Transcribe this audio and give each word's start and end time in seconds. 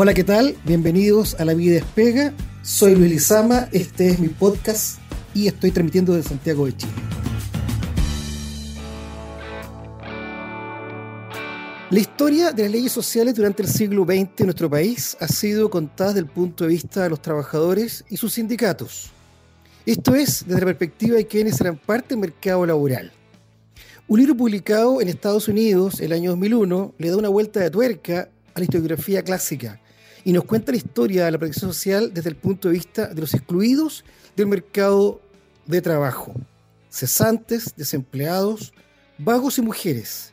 Hola, 0.00 0.14
¿qué 0.14 0.22
tal? 0.22 0.54
Bienvenidos 0.64 1.34
a 1.40 1.44
La 1.44 1.54
Vida 1.54 1.74
Despega. 1.74 2.32
Soy 2.62 2.94
Luis 2.94 3.10
Lizama, 3.10 3.68
este 3.72 4.10
es 4.10 4.20
mi 4.20 4.28
podcast 4.28 5.00
y 5.34 5.48
estoy 5.48 5.72
transmitiendo 5.72 6.12
desde 6.12 6.28
Santiago 6.28 6.66
de 6.66 6.76
Chile. 6.76 6.92
La 11.90 11.98
historia 11.98 12.52
de 12.52 12.62
las 12.62 12.70
leyes 12.70 12.92
sociales 12.92 13.34
durante 13.34 13.64
el 13.64 13.68
siglo 13.68 14.04
XX 14.04 14.38
en 14.38 14.46
nuestro 14.46 14.70
país 14.70 15.16
ha 15.18 15.26
sido 15.26 15.68
contada 15.68 16.10
desde 16.10 16.20
el 16.20 16.32
punto 16.32 16.62
de 16.62 16.70
vista 16.70 17.02
de 17.02 17.10
los 17.10 17.20
trabajadores 17.20 18.04
y 18.08 18.18
sus 18.18 18.34
sindicatos. 18.34 19.10
Esto 19.84 20.14
es 20.14 20.44
desde 20.46 20.60
la 20.60 20.66
perspectiva 20.66 21.16
de 21.16 21.26
quienes 21.26 21.60
eran 21.60 21.76
parte 21.76 22.10
del 22.10 22.18
mercado 22.18 22.64
laboral. 22.64 23.10
Un 24.06 24.20
libro 24.20 24.36
publicado 24.36 25.00
en 25.00 25.08
Estados 25.08 25.48
Unidos 25.48 25.98
el 25.98 26.12
año 26.12 26.30
2001 26.30 26.94
le 26.98 27.10
da 27.10 27.16
una 27.16 27.30
vuelta 27.30 27.58
de 27.58 27.70
tuerca 27.70 28.28
a 28.54 28.60
la 28.60 28.62
historiografía 28.62 29.24
clásica 29.24 29.80
y 30.24 30.32
nos 30.32 30.44
cuenta 30.44 30.72
la 30.72 30.78
historia 30.78 31.24
de 31.24 31.30
la 31.30 31.38
protección 31.38 31.72
social 31.72 32.12
desde 32.12 32.30
el 32.30 32.36
punto 32.36 32.68
de 32.68 32.74
vista 32.74 33.06
de 33.06 33.20
los 33.20 33.34
excluidos 33.34 34.04
del 34.36 34.46
mercado 34.46 35.20
de 35.66 35.82
trabajo, 35.82 36.34
cesantes, 36.90 37.74
desempleados, 37.76 38.72
vagos 39.18 39.58
y 39.58 39.62
mujeres. 39.62 40.32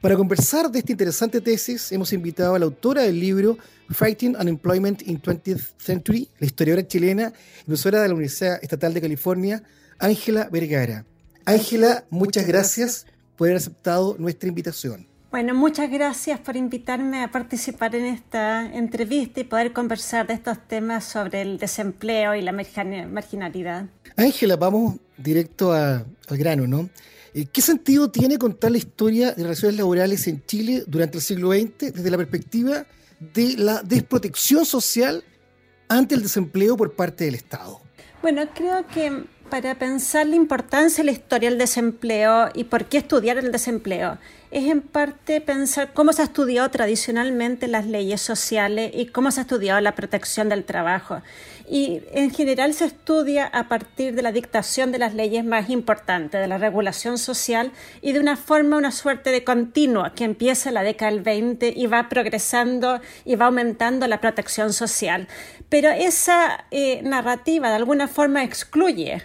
Para 0.00 0.16
conversar 0.16 0.70
de 0.70 0.78
esta 0.78 0.92
interesante 0.92 1.40
tesis, 1.40 1.90
hemos 1.90 2.12
invitado 2.12 2.54
a 2.54 2.58
la 2.58 2.66
autora 2.66 3.02
del 3.02 3.18
libro 3.18 3.58
Fighting 3.90 4.36
Unemployment 4.36 5.02
in 5.08 5.20
20th 5.20 5.72
Century, 5.76 6.28
la 6.38 6.46
historiadora 6.46 6.86
chilena 6.86 7.32
y 7.62 7.64
profesora 7.64 8.02
de 8.02 8.08
la 8.08 8.14
Universidad 8.14 8.62
Estatal 8.62 8.94
de 8.94 9.00
California, 9.00 9.62
Ángela 9.98 10.48
Vergara. 10.52 11.04
Ángela, 11.44 12.04
muchas 12.10 12.46
gracias 12.46 13.06
por 13.36 13.48
haber 13.48 13.56
aceptado 13.56 14.14
nuestra 14.18 14.48
invitación. 14.48 15.08
Bueno, 15.30 15.52
muchas 15.52 15.90
gracias 15.90 16.40
por 16.40 16.56
invitarme 16.56 17.22
a 17.22 17.30
participar 17.30 17.94
en 17.94 18.06
esta 18.06 18.64
entrevista 18.64 19.40
y 19.40 19.44
poder 19.44 19.74
conversar 19.74 20.26
de 20.26 20.32
estos 20.32 20.66
temas 20.66 21.04
sobre 21.04 21.42
el 21.42 21.58
desempleo 21.58 22.34
y 22.34 22.40
la 22.40 22.52
marginalidad. 22.52 23.86
Ángela, 24.16 24.56
vamos 24.56 24.96
directo 25.18 25.74
al 25.74 26.06
grano, 26.30 26.66
¿no? 26.66 26.88
Eh, 27.34 27.44
¿Qué 27.52 27.60
sentido 27.60 28.10
tiene 28.10 28.38
contar 28.38 28.70
la 28.70 28.78
historia 28.78 29.32
de 29.32 29.42
relaciones 29.42 29.76
laborales 29.76 30.26
en 30.28 30.42
Chile 30.46 30.84
durante 30.86 31.18
el 31.18 31.22
siglo 31.22 31.52
XX 31.52 31.92
desde 31.92 32.10
la 32.10 32.16
perspectiva 32.16 32.86
de 33.20 33.54
la 33.58 33.82
desprotección 33.82 34.64
social 34.64 35.22
ante 35.88 36.14
el 36.14 36.22
desempleo 36.22 36.74
por 36.74 36.96
parte 36.96 37.24
del 37.24 37.34
Estado? 37.34 37.82
Bueno, 38.22 38.42
creo 38.54 38.86
que 38.86 39.24
para 39.48 39.74
pensar 39.76 40.26
la 40.26 40.36
importancia 40.36 41.02
de 41.02 41.06
la 41.06 41.12
historia 41.12 41.50
del 41.50 41.58
desempleo 41.58 42.48
y 42.54 42.64
por 42.64 42.84
qué 42.86 42.98
estudiar 42.98 43.38
el 43.38 43.52
desempleo, 43.52 44.18
es 44.50 44.66
en 44.66 44.80
parte 44.80 45.40
pensar 45.40 45.92
cómo 45.92 46.12
se 46.12 46.22
ha 46.22 46.24
estudiado 46.24 46.70
tradicionalmente 46.70 47.68
las 47.68 47.86
leyes 47.86 48.22
sociales 48.22 48.92
y 48.94 49.06
cómo 49.06 49.30
se 49.30 49.40
ha 49.40 49.42
estudiado 49.42 49.80
la 49.80 49.94
protección 49.94 50.48
del 50.48 50.64
trabajo. 50.64 51.20
Y 51.70 52.00
en 52.12 52.30
general 52.30 52.72
se 52.72 52.86
estudia 52.86 53.46
a 53.46 53.68
partir 53.68 54.14
de 54.14 54.22
la 54.22 54.32
dictación 54.32 54.90
de 54.90 54.98
las 54.98 55.14
leyes 55.14 55.44
más 55.44 55.68
importantes, 55.68 56.40
de 56.40 56.46
la 56.46 56.56
regulación 56.56 57.18
social 57.18 57.72
y 58.00 58.12
de 58.12 58.20
una 58.20 58.36
forma, 58.36 58.78
una 58.78 58.90
suerte 58.90 59.30
de 59.30 59.44
continuo 59.44 60.04
que 60.14 60.24
empieza 60.24 60.70
la 60.70 60.82
década 60.82 61.10
del 61.10 61.20
20 61.20 61.74
y 61.76 61.86
va 61.86 62.08
progresando 62.08 63.00
y 63.26 63.36
va 63.36 63.46
aumentando 63.46 64.06
la 64.06 64.22
protección 64.22 64.72
social. 64.72 65.28
Pero 65.68 65.90
esa 65.90 66.64
eh, 66.70 67.02
narrativa 67.02 67.68
de 67.68 67.76
alguna 67.76 68.08
forma 68.08 68.44
excluye 68.44 69.22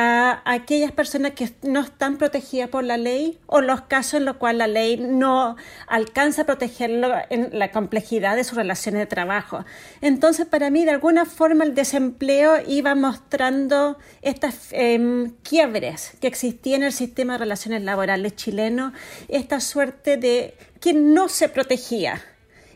a 0.00 0.42
aquellas 0.44 0.92
personas 0.92 1.32
que 1.32 1.50
no 1.62 1.80
están 1.80 2.18
protegidas 2.18 2.68
por 2.68 2.84
la 2.84 2.96
ley 2.96 3.40
o 3.46 3.60
los 3.60 3.80
casos 3.80 4.14
en 4.14 4.26
los 4.26 4.36
cuales 4.36 4.58
la 4.60 4.68
ley 4.68 4.96
no 4.96 5.56
alcanza 5.88 6.42
a 6.42 6.46
protegerlo 6.46 7.12
en 7.30 7.58
la 7.58 7.72
complejidad 7.72 8.36
de 8.36 8.44
sus 8.44 8.56
relaciones 8.56 9.00
de 9.00 9.06
trabajo. 9.06 9.64
Entonces, 10.00 10.46
para 10.46 10.70
mí, 10.70 10.84
de 10.84 10.92
alguna 10.92 11.24
forma, 11.24 11.64
el 11.64 11.74
desempleo 11.74 12.58
iba 12.64 12.94
mostrando 12.94 13.98
estas 14.22 14.68
em, 14.70 15.32
quiebres 15.42 16.12
que 16.20 16.28
existían 16.28 16.82
en 16.82 16.86
el 16.86 16.92
sistema 16.92 17.32
de 17.32 17.40
relaciones 17.40 17.82
laborales 17.82 18.36
chileno, 18.36 18.92
esta 19.26 19.58
suerte 19.58 20.16
de 20.16 20.54
que 20.80 20.92
no 20.94 21.28
se 21.28 21.48
protegía. 21.48 22.22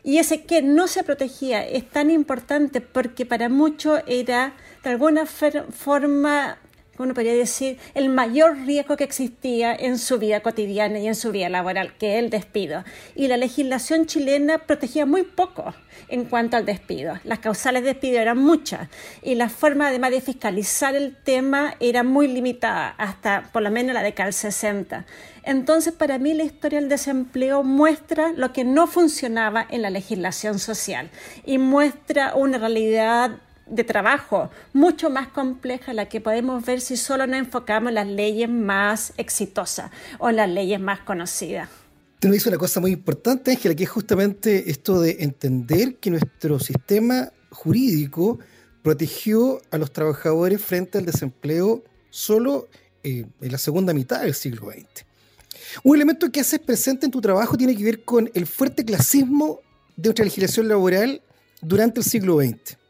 Y 0.03 0.19
ese 0.19 0.43
que 0.43 0.61
no 0.61 0.89
se 0.89 1.05
protegía 1.05 1.65
es 1.65 1.89
tan 1.89 2.11
importante 2.11 2.81
porque 2.81 3.25
para 3.27 3.49
muchos 3.49 4.03
era 4.09 4.55
de 4.83 4.91
alguna 4.91 5.27
forma 5.27 6.59
uno 6.99 7.15
podría 7.15 7.33
decir, 7.33 7.79
el 7.95 8.11
mayor 8.11 8.67
riesgo 8.67 8.97
que 8.97 9.05
existía 9.05 9.75
en 9.75 9.99
su 9.99 10.19
vida 10.19 10.41
cotidiana 10.41 10.99
y 10.99 11.09
en 11.09 11.15
su 11.15 11.33
vida 11.33 11.49
laboral, 11.49 11.97
que 11.97 12.15
es 12.19 12.23
el 12.23 12.31
despido. 12.31 12.85
Y 13.15 13.29
la 13.29 13.39
legislación 13.39 14.07
chilena 14.07 14.59
protegía 14.59 15.07
muy 15.07 15.23
poco 15.23 15.75
en 16.09 16.27
cuanto 16.27 16.59
al 16.59 16.67
despido. 16.67 17.19
Las 17.25 17.39
causales 17.39 17.83
de 17.83 17.93
despido 17.93 18.21
eran 18.21 18.39
muchas 18.39 18.89
y 19.23 19.35
la 19.35 19.49
forma 19.49 19.89
además 19.89 20.11
de 20.11 20.21
fiscalizar 20.21 20.95
el 20.95 21.17
tema 21.17 21.75
era 21.81 22.03
muy 22.03 22.29
limitada, 22.29 22.95
hasta 22.99 23.49
por 23.53 23.63
lo 23.63 23.71
menos 23.71 23.95
la 23.95 24.03
década 24.03 24.27
del 24.27 24.35
60. 24.35 25.07
Entonces, 25.45 25.93
para 25.95 26.19
mí 26.19 26.35
la 26.35 26.45
historia 26.45 26.79
del 26.81 26.89
desempleo 26.89 27.63
muestra 27.63 28.33
lo 28.33 28.53
que 28.53 28.65
no 28.65 28.87
funcionaba 28.87 29.67
en 29.69 29.83
la 29.83 29.91
legislación 29.91 30.59
social 30.59 31.11
y 31.45 31.59
muestra 31.59 32.35
una 32.35 32.59
realidad 32.59 33.41
de 33.67 33.85
trabajo 33.85 34.51
mucho 34.73 35.11
más 35.11 35.29
compleja 35.29 35.93
la 35.93 36.09
que 36.09 36.21
podemos 36.21 36.65
ver 36.65 36.81
si 36.81 36.97
solo 36.97 37.27
nos 37.27 37.39
enfocamos 37.39 37.91
en 37.91 37.95
las 37.95 38.07
leyes 38.07 38.49
más 38.49 39.13
exitosas 39.17 39.91
o 40.19 40.31
las 40.31 40.49
leyes 40.49 40.81
más 40.81 41.01
conocidas. 41.01 41.69
Usted 42.15 42.29
me 42.29 42.35
dice 42.35 42.49
una 42.49 42.59
cosa 42.59 42.81
muy 42.81 42.93
importante, 42.93 43.51
Ángela, 43.51 43.75
que 43.75 43.85
es 43.85 43.91
justamente 43.91 44.71
esto 44.71 45.01
de 45.01 45.17
entender 45.21 45.97
que 45.97 46.11
nuestro 46.11 46.61
sistema 46.61 47.33
jurídico 47.51 48.39
protegió 48.83 49.61
a 49.71 49.79
los 49.79 49.93
trabajadores 49.93 50.61
frente 50.63 50.99
al 50.99 51.07
desempleo 51.07 51.83
solo 52.11 52.69
eh, 53.03 53.27
en 53.41 53.53
la 53.53 53.59
segunda 53.59 53.93
mitad 53.93 54.21
del 54.21 54.35
siglo 54.35 54.71
XX. 54.71 55.05
Un 55.83 55.97
elemento 55.97 56.31
que 56.31 56.41
haces 56.41 56.61
presente 56.61 57.07
en 57.07 57.13
tu 57.13 57.21
trabajo 57.21 57.57
tiene 57.57 57.77
que 57.77 57.85
ver 57.85 58.05
con 58.05 58.31
el 58.35 58.47
fuerte 58.47 58.85
clasismo 58.85 59.61
de 59.97 60.09
nuestra 60.09 60.25
legislación 60.25 60.69
laboral 60.69 61.23
durante 61.61 62.01
el 62.01 62.07
siglo 62.07 62.39
XX 62.39 62.82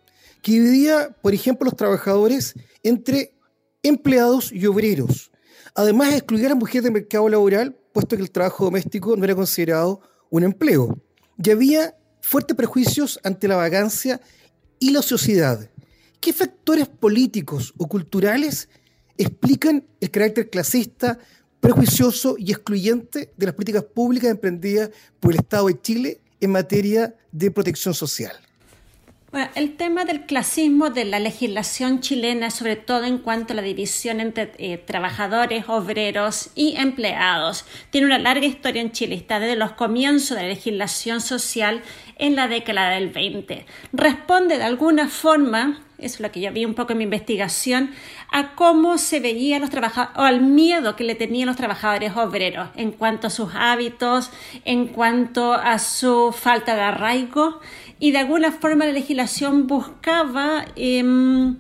que 0.43 0.53
dividía, 0.53 1.17
por 1.23 1.33
ejemplo, 1.33 1.65
los 1.65 1.77
trabajadores 1.77 2.55
entre 2.83 3.35
empleados 3.83 4.53
y 4.53 4.67
obreros. 4.67 5.31
Además 5.75 6.11
de 6.11 6.17
excluir 6.17 6.47
a 6.47 6.49
las 6.51 6.59
mujeres 6.59 6.83
del 6.83 6.93
mercado 6.93 7.29
laboral, 7.29 7.77
puesto 7.93 8.17
que 8.17 8.23
el 8.23 8.31
trabajo 8.31 8.65
doméstico 8.65 9.17
no 9.17 9.25
era 9.25 9.35
considerado 9.35 10.01
un 10.31 10.43
empleo. 10.43 11.01
Y 11.43 11.51
había 11.51 11.97
fuertes 12.21 12.57
prejuicios 12.57 13.21
ante 13.23 13.49
la 13.49 13.57
vagancia 13.57 14.21
y 14.79 14.91
la 14.91 15.01
ociosidad. 15.01 15.71
¿Qué 16.21 16.33
factores 16.33 16.89
políticos 16.89 17.73
o 17.79 17.89
culturales 17.89 18.69
explican 19.17 19.87
el 20.01 20.11
carácter 20.11 20.51
clasista, 20.51 21.19
prejuicioso 21.61 22.35
y 22.39 22.51
excluyente 22.51 23.33
de 23.37 23.47
las 23.47 23.55
políticas 23.55 23.85
públicas 23.85 24.31
emprendidas 24.31 24.91
por 25.21 25.33
el 25.33 25.39
Estado 25.39 25.69
de 25.69 25.81
Chile 25.81 26.21
en 26.41 26.51
materia 26.51 27.15
de 27.31 27.51
protección 27.51 27.95
social? 27.95 28.37
Bueno, 29.32 29.48
el 29.54 29.76
tema 29.78 30.04
del 30.04 30.26
clasismo 30.26 30.91
de 30.91 31.06
la 31.06 31.19
legislación 31.19 32.00
chilena, 32.00 32.50
sobre 32.50 32.76
todo 32.76 33.04
en 33.04 33.16
cuanto 33.16 33.54
a 33.54 33.56
la 33.56 33.62
división 33.62 34.20
entre 34.20 34.53
eh, 34.59 34.76
trabajadores, 34.76 35.65
obreros 35.69 36.50
y 36.54 36.76
empleados, 36.76 37.65
tiene 37.88 38.09
una 38.09 38.19
larga 38.19 38.44
historia 38.44 38.82
en 38.82 38.93
Chile. 38.93 39.15
Está 39.15 39.41
desde 39.41 39.56
los 39.56 39.72
comienzos 39.72 40.37
de 40.37 40.43
la 40.43 40.48
legislación 40.50 41.22
social 41.22 41.81
en 42.19 42.37
la 42.37 42.47
década 42.47 42.91
del 42.91 43.09
20. 43.09 43.65
Responde 43.94 44.59
de 44.59 44.65
alguna 44.65 45.09
forma, 45.09 45.81
eso 45.97 46.16
es 46.16 46.20
lo 46.20 46.31
que 46.31 46.43
yo 46.43 46.53
vi 46.53 46.66
un 46.66 46.75
poco 46.75 46.93
en 46.93 46.99
mi 46.99 47.04
investigación, 47.04 47.93
a 48.31 48.54
cómo 48.54 48.99
se 48.99 49.20
veían 49.20 49.62
los 49.62 49.70
trabajadores, 49.70 50.19
o 50.19 50.22
al 50.22 50.43
miedo 50.43 50.94
que 50.94 51.04
le 51.04 51.14
tenían 51.14 51.47
los 51.47 51.56
trabajadores 51.56 52.14
obreros 52.16 52.69
en 52.76 52.93
cuanto 52.93 53.28
a 53.28 53.31
sus 53.31 53.50
hábitos, 53.54 54.31
en 54.66 54.88
cuanto 54.88 55.54
a 55.54 55.78
su 55.78 56.34
falta 56.37 56.75
de 56.75 56.82
arraigo 56.82 57.61
y 58.02 58.10
de 58.10 58.19
alguna 58.19 58.50
forma 58.50 58.84
la 58.84 58.90
legislación 58.90 59.69
buscaba 59.69 60.64
em, 60.75 61.54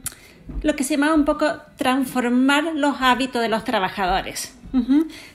lo 0.60 0.74
que 0.74 0.82
se 0.82 0.96
llamaba 0.96 1.14
un 1.14 1.24
poco 1.24 1.46
transformar 1.76 2.64
los 2.74 2.96
hábitos 3.00 3.40
de 3.40 3.48
los 3.48 3.62
trabajadores. 3.62 4.52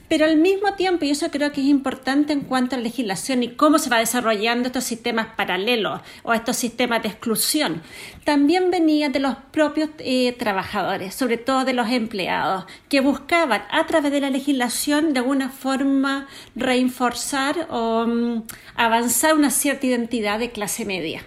Pero 0.07 0.25
al 0.25 0.37
mismo 0.37 0.73
tiempo, 0.73 1.05
y 1.05 1.11
eso 1.11 1.29
creo 1.29 1.51
que 1.51 1.61
es 1.61 1.67
importante 1.67 2.33
en 2.33 2.41
cuanto 2.41 2.75
a 2.75 2.79
la 2.79 2.85
legislación 2.85 3.43
y 3.43 3.49
cómo 3.49 3.77
se 3.77 3.89
va 3.89 3.99
desarrollando 3.99 4.67
estos 4.67 4.83
sistemas 4.83 5.27
paralelos 5.35 6.01
o 6.23 6.33
estos 6.33 6.57
sistemas 6.57 7.03
de 7.03 7.09
exclusión, 7.09 7.83
también 8.23 8.71
venía 8.71 9.09
de 9.09 9.19
los 9.19 9.35
propios 9.51 9.89
eh, 9.99 10.33
trabajadores, 10.33 11.13
sobre 11.13 11.37
todo 11.37 11.65
de 11.65 11.73
los 11.73 11.89
empleados, 11.89 12.65
que 12.89 12.99
buscaban 12.99 13.63
a 13.69 13.85
través 13.85 14.11
de 14.11 14.21
la 14.21 14.31
legislación 14.31 15.13
de 15.13 15.19
alguna 15.19 15.49
forma 15.49 16.27
reforzar 16.55 17.67
o 17.69 18.07
mm, 18.07 18.43
avanzar 18.75 19.35
una 19.35 19.51
cierta 19.51 19.85
identidad 19.85 20.39
de 20.39 20.51
clase 20.51 20.83
media. 20.85 21.23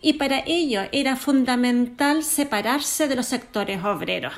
Y 0.00 0.12
para 0.12 0.44
ello 0.46 0.82
era 0.92 1.16
fundamental 1.16 2.22
separarse 2.22 3.08
de 3.08 3.16
los 3.16 3.26
sectores 3.26 3.82
obreros 3.82 4.34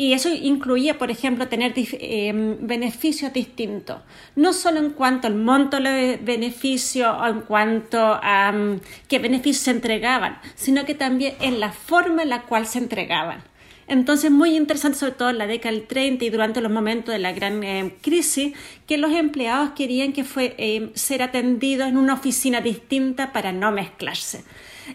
Y 0.00 0.12
eso 0.12 0.28
incluía, 0.28 0.96
por 0.96 1.10
ejemplo, 1.10 1.48
tener 1.48 1.72
eh, 1.76 2.56
beneficios 2.60 3.32
distintos, 3.32 4.00
no 4.36 4.52
solo 4.52 4.78
en 4.78 4.90
cuanto 4.90 5.26
al 5.26 5.34
monto 5.34 5.80
de 5.80 6.20
beneficio 6.22 7.10
o 7.10 7.26
en 7.26 7.40
cuanto 7.40 7.98
a 8.22 8.52
mm, 8.52 8.80
qué 9.08 9.18
beneficios 9.18 9.64
se 9.64 9.72
entregaban, 9.72 10.38
sino 10.54 10.84
que 10.84 10.94
también 10.94 11.34
en 11.40 11.58
la 11.58 11.72
forma 11.72 12.22
en 12.22 12.28
la 12.28 12.42
cual 12.42 12.66
se 12.66 12.78
entregaban. 12.78 13.42
Entonces, 13.88 14.30
muy 14.30 14.54
interesante, 14.54 14.98
sobre 14.98 15.12
todo 15.12 15.30
en 15.30 15.38
la 15.38 15.48
década 15.48 15.74
del 15.74 15.86
30 15.88 16.24
y 16.24 16.30
durante 16.30 16.60
los 16.60 16.70
momentos 16.70 17.12
de 17.12 17.18
la 17.18 17.32
gran 17.32 17.64
eh, 17.64 17.96
crisis, 18.00 18.54
que 18.86 18.98
los 18.98 19.10
empleados 19.12 19.70
querían 19.70 20.12
que 20.12 20.22
fue, 20.22 20.54
eh, 20.58 20.90
ser 20.94 21.22
atendidos 21.22 21.88
en 21.88 21.96
una 21.96 22.14
oficina 22.14 22.60
distinta 22.60 23.32
para 23.32 23.50
no 23.50 23.72
mezclarse. 23.72 24.44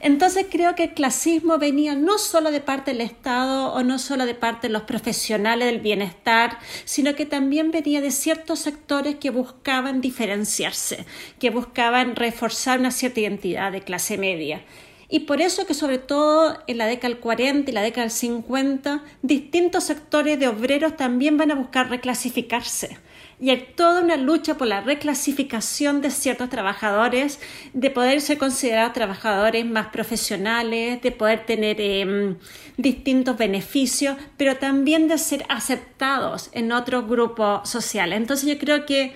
Entonces 0.02 0.48
creo 0.50 0.76
que 0.76 0.86
el 0.86 0.94
clasismo 0.94 1.58
venía 1.58 1.96
no 1.96 2.18
solo 2.18 2.52
de 2.52 2.62
parte 2.62 2.92
del 2.92 3.02
Estado 3.02 3.74
o 3.74 3.84
no 3.84 4.00
solo 4.00 4.26
de 4.26 4.36
parte 4.36 4.68
de 4.68 4.74
los 4.74 4.84
profesionales 4.84 5.68
del 5.68 5.82
bienestar, 5.82 6.58
sino 6.86 7.16
que 7.16 7.26
también 7.26 7.72
venía 7.72 8.02
de 8.02 8.12
ciertos 8.12 8.60
sectores 8.60 9.16
que 9.16 9.30
buscaban 9.30 10.02
diferenciarse, 10.02 11.06
que 11.40 11.50
buscaban 11.50 12.16
reforzar 12.16 12.80
una 12.80 12.92
cierta 12.92 13.20
identidad 13.20 13.72
de 13.72 13.82
clase 13.82 14.18
media. 14.18 14.64
Y 15.10 15.22
por 15.22 15.42
eso 15.42 15.68
que 15.68 15.76
sobre 15.76 16.00
todo 16.00 16.58
en 16.66 16.80
la 16.80 16.88
década 16.88 17.10
del 17.10 17.20
40 17.20 17.70
y 17.70 17.74
la 17.74 17.84
década 17.84 18.04
del 18.04 18.12
50, 18.12 19.04
distintos 19.22 19.84
sectores 19.84 20.40
de 20.40 20.48
obreros 20.48 20.98
también 20.98 21.38
van 21.38 21.52
a 21.52 21.56
buscar 21.56 21.90
reclasificarse 21.90 22.98
y 23.44 23.50
hay 23.50 23.74
toda 23.76 24.02
una 24.02 24.16
lucha 24.16 24.56
por 24.56 24.68
la 24.68 24.80
reclasificación 24.80 26.02
de 26.02 26.12
ciertos 26.12 26.50
trabajadores, 26.50 27.42
de 27.74 27.90
poder 27.90 28.22
ser 28.22 28.38
considerados 28.38 28.94
trabajadores 28.94 29.66
más 29.66 29.88
profesionales, 29.88 31.02
de 31.02 31.12
poder 31.12 31.46
tener 31.46 31.82
em, 31.82 32.38
distintos 32.78 33.38
beneficios, 33.38 34.16
pero 34.38 34.56
también 34.56 35.10
de 35.10 35.18
ser 35.18 35.44
aceptados 35.50 36.52
en 36.54 36.72
otros 36.72 37.06
grupos 37.06 37.70
sociales. 37.70 38.16
Entonces 38.16 38.48
yo 38.48 38.58
creo 38.58 38.86
que 38.86 39.14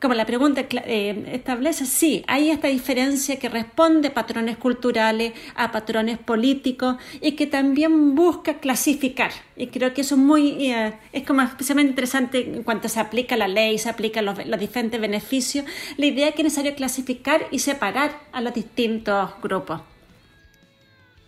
como 0.00 0.14
la 0.14 0.26
pregunta 0.26 0.62
eh, 0.70 1.30
establece, 1.32 1.86
sí, 1.86 2.22
hay 2.26 2.50
esta 2.50 2.68
diferencia 2.68 3.38
que 3.38 3.48
responde 3.48 4.08
a 4.08 4.14
patrones 4.14 4.58
culturales, 4.58 5.32
a 5.54 5.72
patrones 5.72 6.18
políticos 6.18 6.96
y 7.20 7.32
que 7.32 7.46
también 7.46 8.14
busca 8.14 8.58
clasificar. 8.58 9.30
Y 9.56 9.68
creo 9.68 9.94
que 9.94 10.02
eso 10.02 10.16
es 10.16 10.20
muy, 10.20 10.70
eh, 10.70 10.92
es 11.12 11.24
como 11.24 11.40
especialmente 11.40 11.90
interesante 11.90 12.40
en 12.40 12.62
cuanto 12.62 12.88
se 12.88 13.00
aplica 13.00 13.36
la 13.36 13.48
ley, 13.48 13.78
se 13.78 13.88
aplican 13.88 14.26
los, 14.26 14.46
los 14.46 14.60
diferentes 14.60 15.00
beneficios. 15.00 15.64
La 15.96 16.06
idea 16.06 16.28
es 16.28 16.34
que 16.34 16.42
es 16.42 16.46
necesario 16.46 16.74
clasificar 16.74 17.46
y 17.50 17.60
separar 17.60 18.20
a 18.32 18.42
los 18.42 18.52
distintos 18.52 19.30
grupos. 19.42 19.80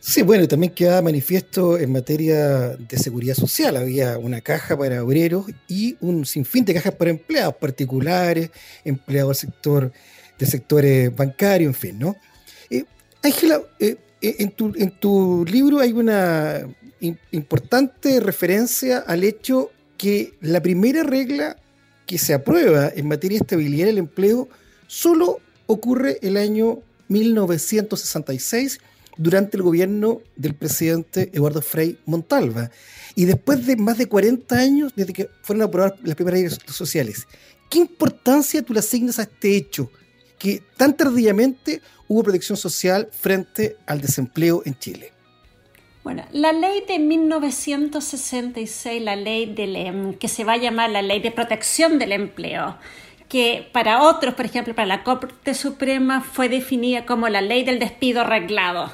Sí, 0.00 0.22
bueno, 0.22 0.46
también 0.46 0.72
quedaba 0.72 1.02
manifiesto 1.02 1.76
en 1.76 1.90
materia 1.90 2.76
de 2.76 2.98
seguridad 2.98 3.34
social. 3.34 3.76
Había 3.76 4.16
una 4.16 4.40
caja 4.40 4.78
para 4.78 5.02
obreros 5.02 5.46
y 5.66 5.96
un 6.00 6.24
sinfín 6.24 6.64
de 6.64 6.74
cajas 6.74 6.94
para 6.94 7.10
empleados 7.10 7.56
particulares, 7.56 8.50
empleados 8.84 9.40
del 9.40 9.50
sector, 9.50 9.92
de 10.38 10.46
sectores 10.46 11.14
bancarios, 11.14 11.70
en 11.70 11.74
fin, 11.74 11.98
¿no? 11.98 12.16
Eh, 12.70 12.84
Ángela, 13.24 13.60
eh, 13.80 13.96
eh, 14.22 14.36
en, 14.38 14.52
tu, 14.52 14.72
en 14.76 14.92
tu 14.92 15.44
libro 15.44 15.80
hay 15.80 15.92
una 15.92 16.60
importante 17.32 18.20
referencia 18.20 18.98
al 18.98 19.24
hecho 19.24 19.70
que 19.96 20.34
la 20.40 20.62
primera 20.62 21.02
regla 21.02 21.56
que 22.06 22.18
se 22.18 22.34
aprueba 22.34 22.90
en 22.94 23.08
materia 23.08 23.38
de 23.38 23.42
estabilidad 23.42 23.86
del 23.86 23.98
empleo 23.98 24.48
solo 24.86 25.40
ocurre 25.66 26.18
el 26.22 26.36
año 26.36 26.78
1966 27.08 28.80
durante 29.18 29.56
el 29.56 29.62
gobierno 29.62 30.22
del 30.36 30.54
presidente 30.54 31.30
Eduardo 31.34 31.60
Frei 31.60 31.98
Montalva. 32.06 32.70
Y 33.14 33.26
después 33.26 33.66
de 33.66 33.76
más 33.76 33.98
de 33.98 34.06
40 34.06 34.56
años 34.56 34.92
desde 34.96 35.12
que 35.12 35.28
fueron 35.42 35.64
aprobadas 35.64 35.98
las 36.02 36.14
primeras 36.14 36.40
leyes 36.40 36.58
sociales, 36.66 37.26
¿qué 37.68 37.78
importancia 37.78 38.62
tú 38.62 38.72
le 38.72 38.78
asignas 38.78 39.18
a 39.18 39.22
este 39.22 39.56
hecho? 39.56 39.90
Que 40.38 40.62
tan 40.76 40.96
tardíamente 40.96 41.82
hubo 42.06 42.22
protección 42.22 42.56
social 42.56 43.08
frente 43.12 43.76
al 43.86 44.00
desempleo 44.00 44.62
en 44.64 44.78
Chile. 44.78 45.12
Bueno, 46.04 46.24
la 46.32 46.52
ley 46.52 46.84
de 46.88 46.98
1966, 46.98 49.02
la 49.02 49.14
ley 49.14 49.52
del, 49.52 49.76
em, 49.76 50.14
que 50.14 50.28
se 50.28 50.44
va 50.44 50.54
a 50.54 50.56
llamar 50.56 50.88
la 50.88 51.02
ley 51.02 51.20
de 51.20 51.30
protección 51.30 51.98
del 51.98 52.12
empleo, 52.12 52.78
que 53.28 53.68
para 53.72 54.02
otros, 54.02 54.34
por 54.34 54.46
ejemplo, 54.46 54.74
para 54.74 54.86
la 54.86 55.04
Corte 55.04 55.54
Suprema 55.54 56.20
fue 56.20 56.48
definida 56.48 57.04
como 57.06 57.28
la 57.28 57.40
ley 57.40 57.64
del 57.64 57.78
despido 57.78 58.22
arreglado. 58.22 58.90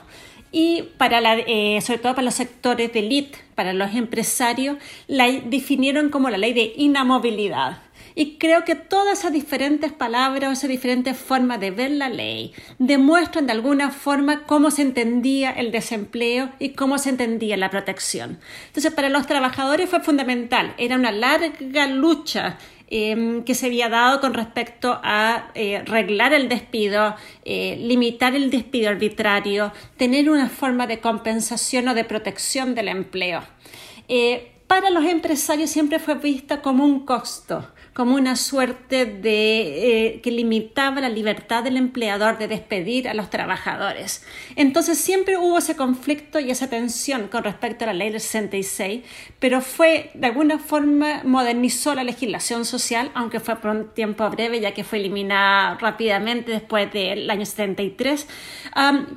Y 0.50 0.82
para 0.98 1.20
eh, 1.38 1.80
sobre 1.80 1.98
todo 1.98 2.14
para 2.14 2.26
los 2.26 2.34
sectores 2.34 2.92
de 2.92 3.00
élite, 3.00 3.38
para 3.54 3.72
los 3.72 3.94
empresarios, 3.94 4.76
la 5.08 5.28
definieron 5.28 6.10
como 6.10 6.30
la 6.30 6.38
ley 6.38 6.52
de 6.52 6.72
inamovilidad. 6.76 7.78
Y 8.16 8.36
creo 8.38 8.64
que 8.64 8.76
todas 8.76 9.18
esas 9.18 9.32
diferentes 9.32 9.92
palabras, 9.92 10.58
esas 10.58 10.70
diferentes 10.70 11.16
formas 11.16 11.58
de 11.58 11.72
ver 11.72 11.90
la 11.90 12.08
ley, 12.08 12.52
demuestran 12.78 13.46
de 13.46 13.52
alguna 13.52 13.90
forma 13.90 14.44
cómo 14.44 14.70
se 14.70 14.82
entendía 14.82 15.50
el 15.50 15.72
desempleo 15.72 16.50
y 16.60 16.70
cómo 16.70 16.98
se 16.98 17.10
entendía 17.10 17.56
la 17.56 17.70
protección. 17.70 18.38
Entonces, 18.68 18.92
para 18.92 19.08
los 19.08 19.26
trabajadores 19.26 19.90
fue 19.90 20.00
fundamental. 20.00 20.74
Era 20.78 20.94
una 20.94 21.10
larga 21.10 21.88
lucha 21.88 22.58
Em, 22.96 23.42
que 23.42 23.56
se 23.56 23.66
había 23.66 23.88
dado 23.88 24.20
con 24.20 24.34
respecto 24.34 25.00
a 25.02 25.50
eh, 25.56 25.82
el 25.84 26.48
despido, 26.48 27.16
eh, 27.44 27.76
limitar 27.80 28.36
el 28.36 28.50
despido 28.50 28.88
arbitrario, 28.88 29.72
tener 29.96 30.30
una 30.30 30.48
forma 30.48 30.86
de 30.86 31.00
compensación 31.00 31.88
o 31.88 31.94
de 31.94 32.04
protección 32.04 32.76
del 32.76 32.86
empleo. 32.86 33.42
Eh, 34.06 34.52
para 34.68 34.90
los 34.90 35.04
empresarios 35.06 35.70
siempre 35.70 35.98
fue 35.98 36.14
vista 36.14 36.62
como 36.62 36.84
un 36.84 37.04
costo 37.04 37.66
como 37.94 38.16
una 38.16 38.34
suerte 38.34 39.06
de 39.06 40.16
eh, 40.16 40.20
que 40.20 40.32
limitaba 40.32 41.00
la 41.00 41.08
libertad 41.08 41.62
del 41.62 41.76
empleador 41.76 42.38
de 42.38 42.48
despedir 42.48 43.08
a 43.08 43.14
los 43.14 43.30
trabajadores. 43.30 44.24
Entonces 44.56 44.98
siempre 44.98 45.38
hubo 45.38 45.58
ese 45.58 45.76
conflicto 45.76 46.40
y 46.40 46.50
esa 46.50 46.68
tensión 46.68 47.28
con 47.28 47.44
respecto 47.44 47.84
a 47.84 47.86
la 47.86 47.92
ley 47.92 48.10
del 48.10 48.20
66, 48.20 49.04
pero 49.38 49.60
fue 49.60 50.10
de 50.14 50.26
alguna 50.26 50.58
forma 50.58 51.22
modernizó 51.22 51.94
la 51.94 52.02
legislación 52.02 52.64
social, 52.64 53.12
aunque 53.14 53.38
fue 53.38 53.56
por 53.56 53.70
un 53.70 53.94
tiempo 53.94 54.28
breve 54.28 54.60
ya 54.60 54.74
que 54.74 54.82
fue 54.82 54.98
eliminada 54.98 55.78
rápidamente 55.78 56.50
después 56.50 56.92
del 56.92 57.30
año 57.30 57.46
73, 57.46 58.26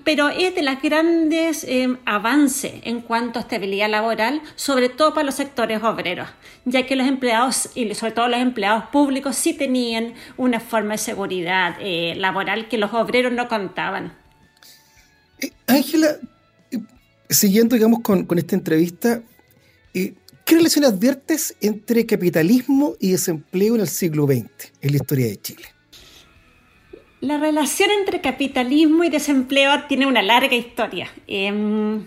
pero 0.03 0.29
es 0.29 0.53
de 0.53 0.61
los 0.61 0.79
grandes 0.81 1.63
em, 1.67 1.97
avances 2.05 2.73
en 2.83 3.01
cuanto 3.01 3.39
a 3.39 3.41
estabilidad 3.41 3.89
laboral, 3.89 4.41
sobre 4.55 4.89
todo 4.89 5.15
para 5.15 5.25
los 5.25 5.35
sectores 5.35 5.81
obreros, 5.81 6.29
ya 6.65 6.85
que 6.85 6.95
los 6.95 7.07
empleados 7.07 7.71
y 7.73 7.91
sobre 7.95 8.11
todo 8.11 8.27
los 8.27 8.39
empleados 8.39 8.66
públicos 8.91 9.35
sí 9.35 9.53
tenían 9.53 10.13
una 10.37 10.59
forma 10.59 10.93
de 10.93 10.97
seguridad 10.99 11.75
eh, 11.79 12.15
laboral 12.15 12.67
que 12.67 12.77
los 12.77 12.93
obreros 12.93 13.31
no 13.31 13.47
contaban. 13.47 14.13
Eh, 15.39 15.51
Ángela, 15.67 16.17
eh, 16.71 16.79
siguiendo 17.29 17.75
digamos 17.75 17.99
con, 18.01 18.25
esta 18.37 18.55
entrevista, 18.55 19.21
¿qué 19.93 20.15
relación 20.55 20.85
adviertes 20.85 21.55
entre 21.61 22.05
capitalismo 22.05 22.95
y 22.99 23.11
desempleo 23.11 23.75
en 23.75 23.81
el 23.81 23.87
siglo 23.87 24.25
XX 24.25 24.73
en 24.81 24.91
la 24.91 24.97
historia 24.97 25.27
de 25.27 25.41
Chile? 25.41 25.65
La 27.19 27.39
relación 27.39 27.89
entre 27.91 28.21
capitalismo 28.21 29.03
y 29.03 29.09
desempleo 29.09 29.71
tiene 29.87 30.05
una 30.05 30.21
larga 30.21 30.55
historia. 30.55 31.09
Em, 31.25 32.05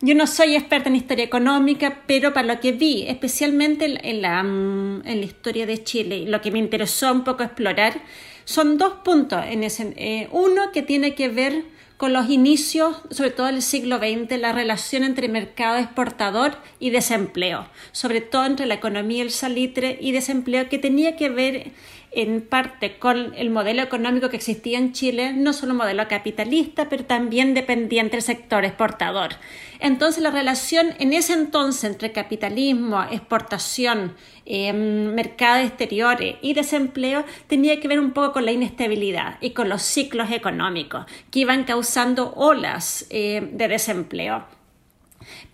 yo 0.00 0.14
no 0.14 0.26
soy 0.26 0.56
experta 0.56 0.88
en 0.88 0.96
historia 0.96 1.24
económica, 1.24 2.02
pero 2.06 2.32
para 2.32 2.54
lo 2.54 2.60
que 2.60 2.72
vi, 2.72 3.04
especialmente 3.08 3.98
en 4.02 4.22
la, 4.22 4.42
mm, 4.42 5.06
en 5.06 5.20
la 5.20 5.26
historia 5.26 5.66
de 5.66 5.82
Chile, 5.82 6.24
lo 6.26 6.40
que 6.40 6.50
me 6.50 6.58
interesó 6.58 7.12
un 7.12 7.24
poco 7.24 7.42
explorar, 7.42 8.02
son 8.44 8.78
dos 8.78 8.94
puntos. 9.04 9.42
En 9.46 9.64
ese, 9.64 9.94
eh, 9.96 10.28
uno 10.32 10.70
que 10.72 10.82
tiene 10.82 11.14
que 11.14 11.28
ver 11.28 11.64
con 11.96 12.12
los 12.12 12.28
inicios, 12.28 12.98
sobre 13.10 13.30
todo 13.30 13.46
del 13.46 13.62
siglo 13.62 13.98
XX, 13.98 14.38
la 14.38 14.52
relación 14.52 15.02
entre 15.02 15.28
mercado 15.28 15.78
exportador 15.78 16.58
y 16.78 16.90
desempleo, 16.90 17.66
sobre 17.92 18.20
todo 18.20 18.44
entre 18.44 18.66
la 18.66 18.74
economía 18.74 19.22
del 19.22 19.30
salitre 19.30 19.96
y 20.00 20.12
desempleo, 20.12 20.68
que 20.68 20.78
tenía 20.78 21.16
que 21.16 21.30
ver 21.30 21.72
en 22.16 22.40
parte 22.40 22.98
con 22.98 23.34
el 23.36 23.50
modelo 23.50 23.82
económico 23.82 24.30
que 24.30 24.38
existía 24.38 24.78
en 24.78 24.92
Chile, 24.94 25.34
no 25.34 25.52
solo 25.52 25.74
modelo 25.74 26.08
capitalista, 26.08 26.88
pero 26.88 27.04
también 27.04 27.52
dependiente 27.52 28.16
del 28.16 28.22
sector 28.22 28.64
exportador. 28.64 29.34
Entonces 29.80 30.22
la 30.22 30.30
relación 30.30 30.94
en 30.98 31.12
ese 31.12 31.34
entonces 31.34 31.84
entre 31.84 32.12
capitalismo, 32.12 33.04
exportación, 33.10 34.16
eh, 34.46 34.72
mercados 34.72 35.66
exteriores 35.66 36.36
y 36.40 36.54
desempleo 36.54 37.24
tenía 37.48 37.80
que 37.80 37.88
ver 37.88 38.00
un 38.00 38.12
poco 38.12 38.32
con 38.32 38.46
la 38.46 38.52
inestabilidad 38.52 39.36
y 39.42 39.50
con 39.50 39.68
los 39.68 39.82
ciclos 39.82 40.30
económicos 40.30 41.04
que 41.30 41.40
iban 41.40 41.64
causando 41.64 42.32
olas 42.34 43.06
eh, 43.10 43.46
de 43.52 43.68
desempleo. 43.68 44.55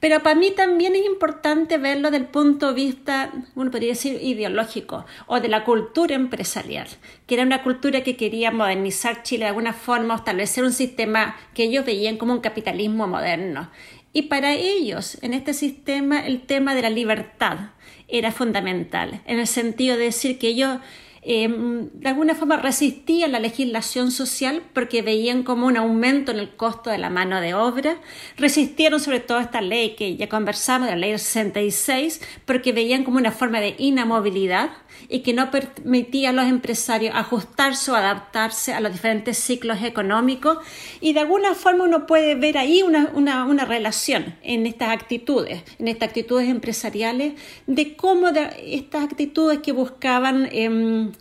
Pero 0.01 0.23
para 0.23 0.39
mí 0.39 0.51
también 0.51 0.95
es 0.95 1.07
importante 1.07 1.79
verlo 1.79 2.11
desde 2.11 2.25
el 2.25 2.31
punto 2.31 2.69
de 2.69 2.75
vista, 2.75 3.33
uno 3.55 3.71
podría 3.71 3.91
decir, 3.91 4.19
ideológico 4.23 5.05
o 5.27 5.41
de 5.41 5.49
la 5.49 5.65
cultura 5.65 6.15
empresarial, 6.15 6.89
que 7.27 7.35
era 7.35 7.45
una 7.45 7.63
cultura 7.63 8.03
que 8.03 8.17
quería 8.17 8.51
modernizar 8.51 9.23
Chile 9.23 9.45
de 9.45 9.49
alguna 9.49 9.73
forma, 9.73 10.15
establecer 10.15 10.65
un 10.65 10.73
sistema 10.73 11.37
que 11.55 11.65
ellos 11.65 11.85
veían 11.85 12.17
como 12.17 12.33
un 12.33 12.41
capitalismo 12.41 13.07
moderno. 13.07 13.71
Y 14.13 14.23
para 14.23 14.53
ellos, 14.53 15.19
en 15.23 15.33
este 15.33 15.55
sistema, 15.55 16.27
el 16.27 16.43
tema 16.43 16.75
de 16.75 16.83
la 16.83 16.91
libertad 16.91 17.71
era 18.09 18.31
fundamental, 18.31 19.23
en 19.27 19.39
el 19.39 19.47
sentido 19.47 19.97
de 19.97 20.05
decir 20.05 20.39
que 20.39 20.49
ellos 20.49 20.79
Em, 21.25 21.89
de 21.93 22.09
alguna 22.09 22.35
forma 22.35 22.57
resistían 22.57 23.31
la 23.31 23.39
legislación 23.39 24.11
social 24.11 24.61
porque 24.73 25.03
veían 25.03 25.45
como 25.45 25.69
un 25.69 25.77
aumento 25.77 26.33
en 26.33 26.41
el 26.41 26.57
costo 26.57 26.91
de 26.91 26.99
la 26.99 27.11
mano 27.11 27.41
de 27.41 27.55
obra, 27.55 27.99
resistieron 28.37 28.99
sobre 28.99 29.21
todo 29.21 29.39
esta 29.39 29.61
ley 29.61 29.95
que 29.95 30.17
ya 30.17 30.29
conversamos, 30.29 30.89
la 30.89 30.97
ley 30.97 31.17
66, 31.17 32.21
porque 32.45 32.73
veían 32.73 33.05
como 33.05 33.19
una 33.19 33.31
forma 33.31 33.61
de 33.61 33.77
inamovilidad 33.79 34.71
y 35.09 35.21
que 35.21 35.33
no 35.33 35.51
permitía 35.51 36.31
a 36.31 36.33
los 36.33 36.47
empresarios 36.47 37.15
ajustarse 37.15 37.91
o 37.91 37.95
adaptarse 37.95 38.73
a 38.73 38.81
los 38.81 38.93
diferentes 38.93 39.39
ciclos 39.39 39.83
económicos. 39.83 40.59
Y 41.01 41.13
de 41.13 41.21
alguna 41.21 41.55
forma 41.55 41.85
uno 41.85 42.07
puede 42.07 42.35
ver 42.35 42.59
ahí 42.59 42.83
una, 42.83 43.11
una, 43.15 43.65
relación 43.65 44.37
en 44.43 44.67
estas 44.67 44.91
actitudes, 44.91 45.63
en 45.79 45.89
estas 45.89 46.09
actitudes 46.09 46.49
empresariales, 46.49 47.35
de 47.67 47.97
cómo 47.97 48.29
estas 48.29 49.05
actitudes 49.05 49.61
que 49.61 49.73
buscaban 49.73 50.49
em, 50.53 51.13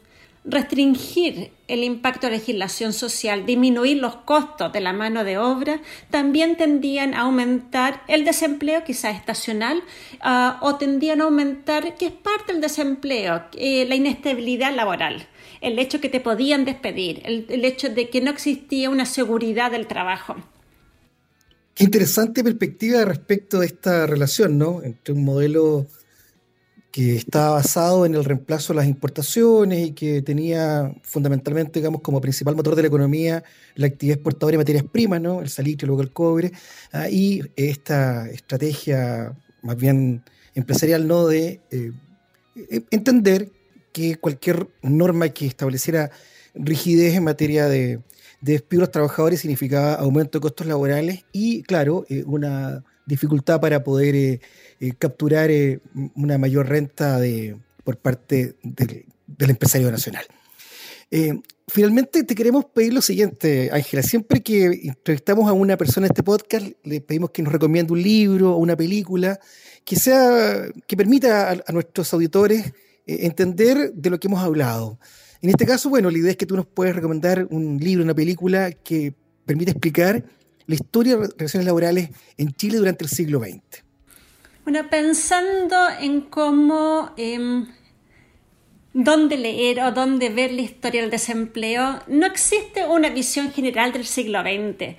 restringir 0.43 1.51
el 1.67 1.83
impacto 1.83 2.27
de 2.27 2.31
la 2.31 2.37
legislación 2.37 2.93
social, 2.93 3.45
disminuir 3.45 3.97
los 3.97 4.15
costos 4.15 4.73
de 4.73 4.81
la 4.81 4.91
mano 4.91 5.23
de 5.23 5.37
obra, 5.37 5.81
también 6.09 6.57
tendían 6.57 7.13
a 7.13 7.21
aumentar 7.21 8.01
el 8.07 8.25
desempleo, 8.25 8.83
quizás 8.83 9.15
estacional, 9.15 9.83
ah, 10.21 10.59
o 10.61 10.75
tendían 10.75 11.21
a 11.21 11.25
aumentar, 11.25 11.95
que 11.95 12.07
es 12.07 12.11
parte 12.11 12.53
del 12.53 12.61
desempleo, 12.61 13.43
eh, 13.53 13.85
la 13.87 13.95
inestabilidad 13.95 14.75
laboral, 14.75 15.27
el 15.61 15.77
hecho 15.77 16.01
que 16.01 16.09
te 16.09 16.19
podían 16.19 16.65
despedir, 16.65 17.21
el, 17.23 17.45
el 17.49 17.63
hecho 17.63 17.89
de 17.89 18.09
que 18.09 18.21
no 18.21 18.31
existía 18.31 18.89
una 18.89 19.05
seguridad 19.05 19.71
del 19.71 19.85
trabajo. 19.87 20.35
Qué 21.75 21.85
interesante 21.85 22.43
perspectiva 22.43 23.05
respecto 23.05 23.59
de 23.59 23.67
esta 23.67 24.05
relación, 24.05 24.57
¿no? 24.57 24.83
Entre 24.83 25.13
un 25.13 25.23
modelo 25.23 25.87
que 26.91 27.15
estaba 27.15 27.51
basado 27.51 28.05
en 28.05 28.15
el 28.15 28.25
reemplazo 28.25 28.73
de 28.73 28.77
las 28.77 28.87
importaciones 28.87 29.87
y 29.87 29.91
que 29.91 30.21
tenía 30.21 30.93
fundamentalmente, 31.03 31.79
digamos, 31.79 32.01
como 32.01 32.19
principal 32.19 32.55
motor 32.55 32.75
de 32.75 32.81
la 32.81 32.89
economía 32.89 33.43
la 33.75 33.87
actividad 33.87 34.17
exportadora 34.17 34.53
de 34.53 34.57
materias 34.57 34.83
primas, 34.91 35.21
¿no? 35.21 35.41
el 35.41 35.49
salitre, 35.49 35.87
luego 35.87 36.01
el 36.01 36.11
cobre, 36.11 36.51
ah, 36.91 37.09
y 37.09 37.43
esta 37.55 38.29
estrategia 38.29 39.33
más 39.61 39.77
bien 39.77 40.23
empresarial, 40.53 41.07
¿no? 41.07 41.27
de 41.27 41.61
eh, 41.71 41.91
e, 42.55 42.83
entender 42.91 43.49
que 43.93 44.17
cualquier 44.17 44.67
norma 44.81 45.29
que 45.29 45.47
estableciera 45.47 46.11
rigidez 46.53 47.15
en 47.15 47.23
materia 47.23 47.67
de, 47.67 47.99
de 48.41 48.53
despido 48.53 48.81
los 48.81 48.91
trabajadores 48.91 49.39
significaba 49.39 49.93
aumento 49.95 50.39
de 50.39 50.41
costos 50.41 50.67
laborales 50.67 51.23
y, 51.31 51.63
claro, 51.63 52.05
eh, 52.09 52.23
una 52.25 52.83
dificultad 53.05 53.59
para 53.59 53.83
poder 53.83 54.15
eh, 54.15 54.41
eh, 54.79 54.93
capturar 54.97 55.51
eh, 55.51 55.79
una 56.15 56.37
mayor 56.37 56.67
renta 56.67 57.19
de, 57.19 57.57
por 57.83 57.97
parte 57.97 58.55
del, 58.63 59.05
empresario 59.37 59.91
nacional. 59.91 60.25
Finalmente 61.67 62.23
te 62.23 62.35
queremos 62.35 62.65
pedir 62.65 62.93
lo 62.93 63.01
siguiente, 63.01 63.69
Ángela. 63.71 64.03
Siempre 64.03 64.41
que 64.41 64.65
entrevistamos 64.65 65.49
a 65.49 65.53
una 65.53 65.77
persona 65.77 66.07
en 66.07 66.11
este 66.11 66.23
podcast, 66.23 66.65
le 66.83 67.01
pedimos 67.01 67.31
que 67.31 67.41
nos 67.41 67.51
recomiende 67.51 67.93
un 67.93 68.01
libro 68.01 68.53
o 68.53 68.57
una 68.57 68.75
película 68.75 69.39
que 69.85 69.95
sea 69.95 70.67
que 70.87 70.97
permita 70.97 71.49
a, 71.49 71.71
nuestros 71.71 72.13
auditores 72.13 72.73
entender 73.05 73.93
de 73.93 74.09
lo 74.09 74.19
que 74.19 74.27
hemos 74.27 74.41
hablado. 74.41 74.99
En 75.41 75.49
este 75.49 75.65
caso, 75.65 75.89
bueno, 75.89 76.09
la 76.09 76.17
idea 76.17 76.31
es 76.31 76.37
que 76.37 76.45
tú 76.45 76.55
nos 76.55 76.65
puedes 76.65 76.95
recomendar 76.95 77.47
un 77.49 77.77
libro, 77.77 78.03
una 78.03 78.13
película 78.13 78.71
que 78.71 79.13
permita 79.45 79.71
explicar 79.71 80.23
la 80.71 80.75
historia 80.75 81.17
de 81.17 81.27
relaciones 81.27 81.65
laborales 81.65 82.09
en 82.37 82.53
Chile 82.53 82.77
durante 82.77 83.03
el 83.03 83.09
siglo 83.09 83.39
XX. 83.39 83.83
Bueno, 84.63 84.89
pensando 84.89 85.75
en 85.99 86.21
cómo, 86.21 87.11
em, 87.17 87.67
dónde 88.93 89.37
leer 89.37 89.81
o 89.81 89.91
dónde 89.91 90.29
ver 90.29 90.53
la 90.53 90.61
historia 90.61 91.01
del 91.01 91.11
desempleo, 91.11 91.99
no 92.07 92.25
existe 92.25 92.85
una 92.87 93.09
visión 93.09 93.51
general 93.51 93.91
del 93.91 94.05
siglo 94.05 94.41
XX, 94.41 94.95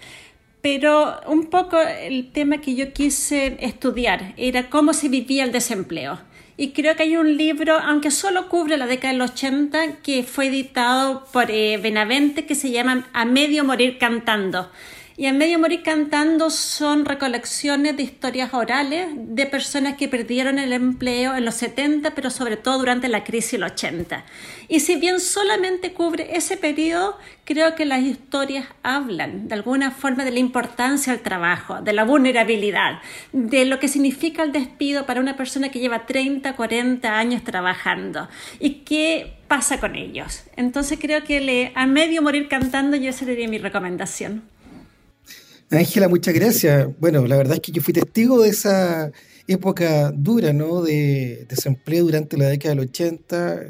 pero 0.60 1.20
un 1.26 1.46
poco 1.46 1.80
el 1.80 2.32
tema 2.32 2.60
que 2.60 2.74
yo 2.74 2.92
quise 2.92 3.56
estudiar 3.60 4.34
era 4.36 4.68
cómo 4.68 4.92
se 4.92 5.08
vivía 5.08 5.44
el 5.44 5.52
desempleo. 5.52 6.20
Y 6.58 6.72
creo 6.72 6.94
que 6.96 7.04
hay 7.04 7.16
un 7.16 7.38
libro, 7.38 7.78
aunque 7.78 8.10
solo 8.10 8.50
cubre 8.50 8.76
la 8.76 8.86
década 8.86 9.12
del 9.14 9.22
80, 9.22 10.02
que 10.02 10.22
fue 10.22 10.48
editado 10.48 11.24
por 11.32 11.50
eh, 11.50 11.78
Benavente, 11.78 12.44
que 12.44 12.54
se 12.54 12.70
llama 12.70 13.08
A 13.14 13.24
medio 13.24 13.64
morir 13.64 13.96
cantando 13.96 14.70
y 15.16 15.26
en 15.26 15.38
medio 15.38 15.58
morir 15.58 15.82
cantando 15.82 16.50
son 16.50 17.04
recolecciones 17.04 17.96
de 17.96 18.02
historias 18.02 18.54
orales 18.54 19.08
de 19.14 19.46
personas 19.46 19.96
que 19.96 20.08
perdieron 20.08 20.58
el 20.58 20.72
empleo 20.72 21.34
en 21.34 21.44
los 21.44 21.54
70, 21.56 22.14
pero 22.14 22.30
sobre 22.30 22.56
todo 22.56 22.78
durante 22.78 23.08
la 23.08 23.24
crisis 23.24 23.52
del 23.52 23.64
80. 23.64 24.24
Y 24.68 24.80
si 24.80 24.96
bien 24.96 25.20
solamente 25.20 25.92
cubre 25.92 26.36
ese 26.36 26.56
periodo, 26.56 27.18
creo 27.44 27.74
que 27.74 27.84
las 27.84 28.00
historias 28.00 28.66
hablan 28.82 29.48
de 29.48 29.54
alguna 29.54 29.90
forma 29.90 30.24
de 30.24 30.30
la 30.30 30.38
importancia 30.38 31.12
del 31.12 31.22
trabajo, 31.22 31.82
de 31.82 31.92
la 31.92 32.04
vulnerabilidad, 32.04 33.00
de 33.32 33.64
lo 33.64 33.78
que 33.78 33.88
significa 33.88 34.42
el 34.42 34.52
despido 34.52 35.06
para 35.06 35.20
una 35.20 35.36
persona 35.36 35.70
que 35.70 35.80
lleva 35.80 36.06
30, 36.06 36.56
40 36.56 37.18
años 37.18 37.44
trabajando 37.44 38.28
y 38.58 38.82
qué 38.84 39.34
pasa 39.48 39.78
con 39.78 39.96
ellos. 39.96 40.44
Entonces 40.56 40.98
creo 41.00 41.24
que 41.24 41.40
le, 41.40 41.72
a 41.74 41.86
medio 41.86 42.22
morir 42.22 42.48
cantando 42.48 42.96
yo 42.96 43.12
sería 43.12 43.48
mi 43.48 43.58
recomendación. 43.58 44.42
Ángela, 45.72 46.08
muchas 46.08 46.34
gracias. 46.34 46.88
Bueno, 47.00 47.26
la 47.26 47.36
verdad 47.36 47.54
es 47.54 47.60
que 47.60 47.72
yo 47.72 47.80
fui 47.80 47.94
testigo 47.94 48.42
de 48.42 48.50
esa 48.50 49.10
época 49.46 50.12
dura, 50.12 50.52
¿no? 50.52 50.82
De 50.82 51.46
desempleo 51.48 52.04
durante 52.04 52.36
la 52.36 52.48
década 52.48 52.74
del 52.74 52.84
80, 52.88 53.60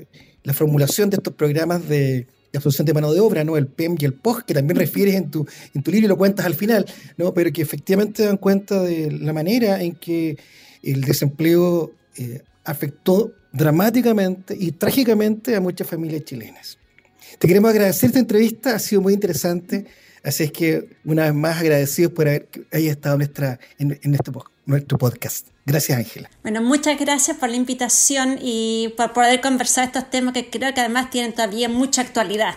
la 0.42 0.52
formulación 0.52 1.10
de 1.10 1.16
estos 1.16 1.34
programas 1.34 1.88
de, 1.88 2.26
absorción 2.54 2.86
de 2.86 2.92
mano 2.92 3.12
de 3.12 3.20
obra, 3.20 3.44
¿no? 3.44 3.56
El 3.56 3.68
PEM 3.68 3.96
y 4.00 4.04
el 4.04 4.14
POG, 4.14 4.44
que 4.44 4.54
también 4.54 4.78
refieres 4.78 5.14
en 5.14 5.30
tu, 5.30 5.46
en 5.74 5.82
tu 5.82 5.92
libro 5.92 6.06
y 6.06 6.08
lo 6.08 6.18
cuentas 6.18 6.44
al 6.44 6.54
final, 6.54 6.86
¿no? 7.16 7.32
Pero 7.32 7.52
que 7.52 7.62
efectivamente 7.62 8.24
dan 8.24 8.36
cuenta 8.36 8.82
de 8.82 9.12
la 9.12 9.32
manera 9.32 9.80
en 9.80 9.94
que 9.94 10.36
el 10.82 11.02
desempleo 11.02 11.92
eh, 12.16 12.42
afectó 12.64 13.32
dramáticamente 13.52 14.56
y 14.58 14.72
trágicamente 14.72 15.54
a 15.54 15.60
muchas 15.60 15.86
familias 15.86 16.24
chilenas. 16.24 16.78
Te 17.38 17.46
queremos 17.46 17.70
agradecer 17.70 18.08
esta 18.08 18.18
entrevista, 18.18 18.74
ha 18.74 18.78
sido 18.80 19.02
muy 19.02 19.14
interesante. 19.14 19.86
Así 20.24 20.44
es 20.44 20.52
que 20.52 20.88
una 21.04 21.24
vez 21.24 21.34
más 21.34 21.58
agradecidos 21.58 22.12
por 22.12 22.28
haber 22.28 22.48
haya 22.72 22.92
estado 22.92 23.16
nuestra, 23.16 23.58
en, 23.78 23.98
en 24.02 24.14
este, 24.14 24.30
nuestro 24.66 24.98
podcast. 24.98 25.48
Gracias, 25.66 25.98
Ángela. 25.98 26.30
Bueno, 26.42 26.62
muchas 26.62 26.98
gracias 26.98 27.36
por 27.36 27.48
la 27.48 27.56
invitación 27.56 28.38
y 28.40 28.94
por 28.96 29.12
poder 29.12 29.40
conversar 29.40 29.84
estos 29.84 30.10
temas 30.10 30.34
que 30.34 30.48
creo 30.48 30.72
que 30.74 30.80
además 30.80 31.10
tienen 31.10 31.32
todavía 31.32 31.68
mucha 31.68 32.02
actualidad. 32.02 32.54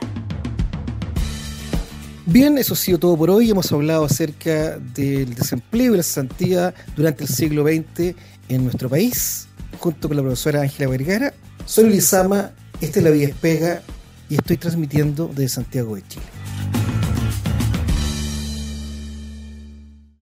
Bien, 2.28 2.58
eso 2.58 2.74
ha 2.74 2.78
sido 2.78 3.00
todo 3.00 3.18
por 3.18 3.30
hoy. 3.30 3.50
Hemos 3.50 3.72
hablado 3.72 4.06
acerca 4.06 4.78
del 4.78 5.34
desempleo 5.34 5.94
y 5.94 5.98
la 5.98 6.04
cesantía 6.04 6.74
durante 6.96 7.24
el 7.24 7.30
siglo 7.30 7.64
XX 7.64 8.16
en 8.50 8.64
nuestro 8.64 8.90
país, 8.90 9.48
junto 9.80 10.08
con 10.08 10.18
la 10.18 10.24
profesora 10.24 10.62
Ángela 10.62 10.90
Vergara. 10.90 11.34
Soy 11.66 11.90
Lizama, 11.90 12.52
esta 12.82 13.00
es 13.00 13.04
La 13.04 13.12
Vía 13.12 13.28
Espega 13.28 13.82
y 14.30 14.36
estoy 14.36 14.58
transmitiendo 14.58 15.28
desde 15.28 15.50
Santiago 15.50 15.96
de 15.96 16.08
Chile. 16.08 16.45